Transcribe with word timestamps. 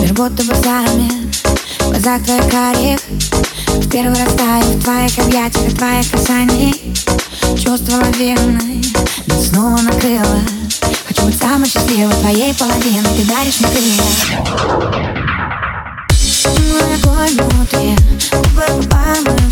Мир 0.00 0.12
будто 0.14 0.42
бы 0.44 0.54
замер 0.54 1.12
В 1.80 1.90
глазах 1.90 2.24
твоих 2.24 2.50
карих 2.50 3.00
В 3.68 3.88
первый 3.88 4.18
раз 4.18 4.32
таю 4.34 4.62
в 4.62 4.82
твоих 4.82 5.18
объятиях 5.18 5.72
и 5.72 5.76
твоих 5.76 6.10
касаний 6.10 6.94
Чувство 7.56 7.96
лавины 7.96 8.82
Нас 9.26 9.48
снова 9.48 9.80
накрыло. 9.80 10.40
Хочу 11.06 11.22
быть 11.22 11.38
самой 11.38 11.68
счастливой 11.68 12.14
твоей 12.14 12.54
половиной. 12.54 13.10
Ты 13.16 13.24
даришь 13.26 13.60
мне 13.60 13.68
крылья 13.68 14.02
огонь 16.94 17.36
внутри. 17.36 17.96
Губы 18.32 18.64
губами 18.68 19.50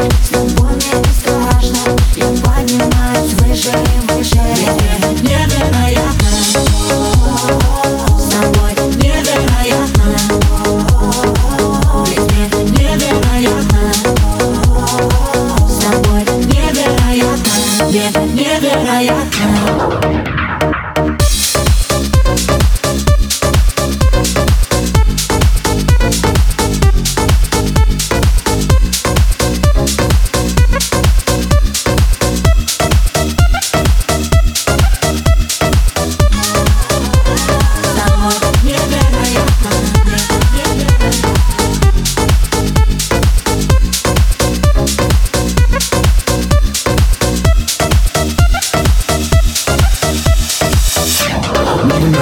ближе 0.00 0.10
С 0.32 0.49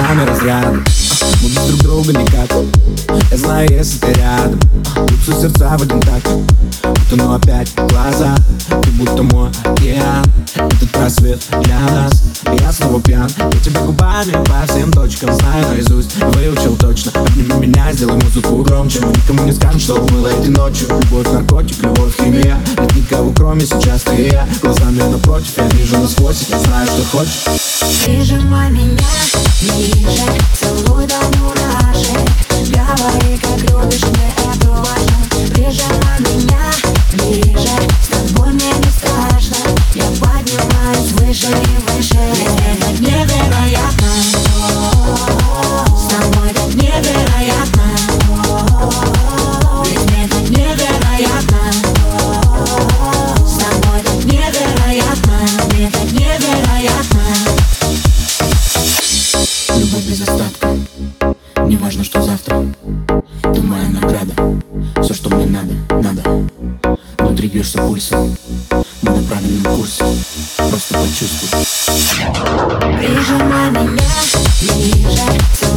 нами 0.09 0.27
разряды 0.27 0.83
Мы 1.41 1.49
без 1.49 1.67
друг 1.67 1.81
друга 1.81 2.13
никак. 2.13 2.49
Я 3.31 3.37
знаю, 3.37 3.69
если 3.71 3.99
ты 3.99 4.13
рядом. 4.13 4.59
Бьются 5.07 5.41
сердца 5.41 5.77
в 5.77 5.81
один 5.83 6.01
такт. 6.01 6.27
Тону 7.09 7.33
опять 7.33 7.69
в 7.69 7.87
глаза. 7.87 8.35
Ты 8.69 8.89
будто 8.91 9.23
мой 9.23 9.49
океан. 9.63 10.25
Этот 10.55 10.97
рассвет 10.97 11.39
для 11.61 11.79
нас. 11.79 12.23
Я 12.59 12.71
снова 12.71 12.99
пьян. 13.01 13.29
Я 13.37 13.59
тебя 13.59 13.81
губами 13.81 14.31
по 14.31 14.65
всем 14.67 14.91
точкам 14.91 15.33
Знаю. 15.35 15.67
Наизусть, 15.69 16.15
выучил 16.17 16.75
точно. 16.75 17.11
Обними 17.13 17.67
меня, 17.67 17.91
сделай 17.93 18.15
музыку 18.15 18.63
громче. 18.63 19.01
Мы 19.01 19.11
никому 19.11 19.43
не 19.43 19.51
скажем, 19.51 19.79
что 19.79 20.01
было 20.01 20.27
этой 20.27 20.49
ночью. 20.49 20.87
Любовь, 20.89 21.31
наркотик, 21.31 21.83
любовь, 21.83 22.15
химия. 22.17 22.57
Нет 22.77 22.95
никого, 22.95 23.31
кроме 23.31 23.61
сейчас 23.61 24.01
ты 24.01 24.15
и 24.15 24.31
я. 24.31 24.47
Глазами 24.61 25.03
напротив, 25.11 25.53
я 25.57 25.67
вижу 25.77 25.97
насквозь. 25.99 26.47
Я 26.49 26.59
знаю, 26.59 26.87
что 26.87 27.17
хочешь. 27.17 27.43
Прижимай 28.05 28.71
меня 28.71 29.18
бьешься 67.59 67.79
пульсом 67.79 68.37
Мы 69.01 69.11
на 69.11 69.23
правильном 69.23 69.75
курсе. 69.75 70.05
Просто 70.55 70.93
почувствуй. 70.93 71.49
Прижимай 72.97 73.71
меня 73.71 74.03
ближе 74.61 75.68